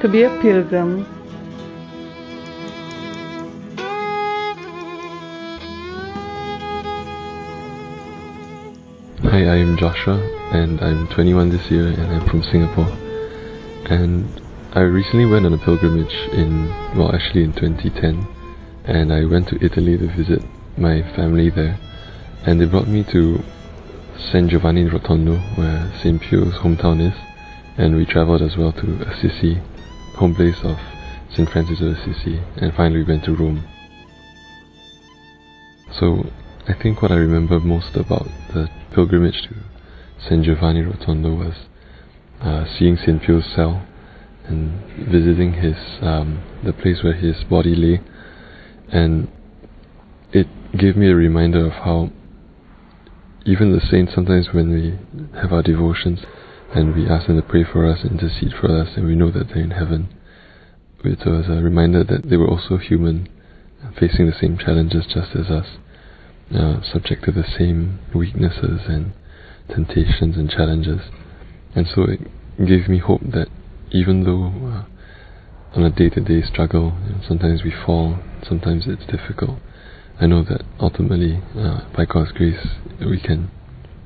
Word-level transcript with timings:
to 0.00 0.08
be 0.08 0.22
a 0.22 0.30
pilgrim. 0.40 1.04
Hi, 9.24 9.46
I'm 9.46 9.76
Joshua 9.76 10.16
and 10.54 10.80
I'm 10.80 11.06
21 11.08 11.50
this 11.50 11.70
year 11.70 11.88
and 11.88 12.00
I'm 12.00 12.26
from 12.26 12.42
Singapore. 12.44 12.88
And 13.90 14.40
I 14.72 14.80
recently 14.80 15.26
went 15.26 15.44
on 15.44 15.52
a 15.52 15.58
pilgrimage 15.58 16.14
in, 16.32 16.68
well, 16.96 17.14
actually 17.14 17.44
in 17.44 17.52
2010, 17.52 18.26
and 18.84 19.12
I 19.12 19.26
went 19.26 19.48
to 19.48 19.62
Italy 19.62 19.98
to 19.98 20.06
visit 20.16 20.42
my 20.78 21.02
family 21.14 21.50
there. 21.50 21.78
And 22.46 22.58
they 22.58 22.64
brought 22.64 22.88
me 22.88 23.04
to 23.12 23.42
San 24.32 24.48
Giovanni 24.48 24.84
Rotondo, 24.84 25.36
where 25.58 25.92
St. 26.00 26.22
Pio's 26.22 26.54
hometown 26.54 27.06
is, 27.06 27.18
and 27.76 27.96
we 27.96 28.06
traveled 28.06 28.40
as 28.40 28.56
well 28.56 28.72
to 28.72 29.02
Assisi, 29.02 29.60
home 30.20 30.34
place 30.34 30.60
of 30.64 30.76
St. 31.32 31.48
Francis 31.48 31.80
of 31.80 31.96
Assisi, 31.96 32.42
and 32.58 32.74
finally 32.74 33.00
we 33.00 33.04
went 33.04 33.24
to 33.24 33.34
Rome. 33.34 33.66
So 35.98 36.26
I 36.68 36.74
think 36.74 37.00
what 37.00 37.10
I 37.10 37.14
remember 37.14 37.58
most 37.58 37.96
about 37.96 38.26
the 38.52 38.68
pilgrimage 38.94 39.40
to 39.48 39.54
San 40.28 40.44
Giovanni 40.44 40.82
Rotondo 40.82 41.34
was 41.34 41.54
uh, 42.42 42.66
seeing 42.78 42.98
St. 42.98 43.22
Pio's 43.22 43.46
cell 43.56 43.86
and 44.44 45.08
visiting 45.10 45.54
his 45.54 45.76
um, 46.02 46.44
the 46.66 46.74
place 46.74 47.02
where 47.02 47.14
his 47.14 47.42
body 47.44 47.74
lay, 47.74 48.02
and 48.92 49.26
it 50.34 50.48
gave 50.76 50.96
me 50.98 51.08
a 51.08 51.14
reminder 51.14 51.64
of 51.64 51.72
how 51.72 52.10
even 53.46 53.72
the 53.72 53.80
saints 53.80 54.12
sometimes 54.14 54.48
when 54.52 54.68
we 54.70 55.40
have 55.40 55.50
our 55.50 55.62
devotions 55.62 56.20
and 56.74 56.94
we 56.94 57.08
ask 57.08 57.26
them 57.26 57.40
to 57.40 57.46
pray 57.46 57.64
for 57.64 57.90
us 57.90 58.04
intercede 58.04 58.52
for 58.60 58.68
us 58.80 58.88
and 58.96 59.06
we 59.06 59.14
know 59.14 59.30
that 59.30 59.48
they're 59.48 59.62
in 59.62 59.72
heaven. 59.72 60.08
It 61.04 61.26
was 61.26 61.46
a 61.48 61.62
reminder 61.62 62.04
that 62.04 62.28
they 62.28 62.36
were 62.36 62.48
also 62.48 62.76
human 62.76 63.28
facing 63.98 64.26
the 64.26 64.36
same 64.38 64.58
challenges 64.58 65.06
just 65.06 65.34
as 65.34 65.50
us 65.50 65.66
uh, 66.54 66.80
subject 66.92 67.24
to 67.24 67.32
the 67.32 67.44
same 67.58 67.98
weaknesses 68.14 68.82
and 68.86 69.12
temptations 69.68 70.36
and 70.36 70.50
challenges. 70.50 71.00
And 71.74 71.86
so 71.94 72.04
it 72.04 72.20
gave 72.58 72.88
me 72.88 72.98
hope 72.98 73.22
that 73.32 73.48
even 73.90 74.24
though 74.24 74.52
uh, 74.68 74.84
on 75.76 75.84
a 75.84 75.90
day-to-day 75.90 76.42
struggle 76.42 76.98
you 77.06 77.14
know, 77.14 77.20
sometimes 77.26 77.62
we 77.64 77.72
fall 77.86 78.18
sometimes 78.46 78.84
it's 78.86 79.06
difficult 79.06 79.58
I 80.20 80.26
know 80.26 80.44
that 80.44 80.64
ultimately, 80.78 81.40
uh, 81.56 81.80
by 81.96 82.04
God's 82.04 82.32
grace, 82.32 82.60
we 83.00 83.18
can 83.18 83.50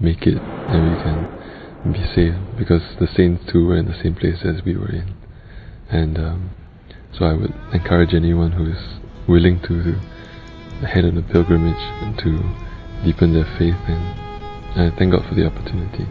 make 0.00 0.26
it 0.26 0.38
and 0.42 0.90
we 0.90 1.02
can 1.04 1.39
be 1.84 2.04
saved 2.14 2.58
because 2.58 2.82
the 2.98 3.06
saints 3.06 3.44
too 3.50 3.66
were 3.66 3.76
in 3.76 3.86
the 3.86 3.98
same 4.02 4.14
place 4.14 4.44
as 4.44 4.62
we 4.64 4.76
were 4.76 4.90
in. 4.90 5.14
And 5.90 6.18
um, 6.18 6.50
so 7.16 7.24
I 7.24 7.32
would 7.32 7.54
encourage 7.72 8.14
anyone 8.14 8.52
who 8.52 8.70
is 8.70 9.00
willing 9.28 9.60
to 9.62 9.98
head 10.86 11.04
on 11.04 11.16
a 11.16 11.22
pilgrimage 11.22 11.74
and 12.02 12.18
to 12.18 13.04
deepen 13.04 13.32
their 13.32 13.48
faith 13.58 13.76
and 13.88 14.20
I 14.76 14.96
thank 14.96 15.12
God 15.12 15.26
for 15.28 15.34
the 15.34 15.46
opportunity. 15.46 16.06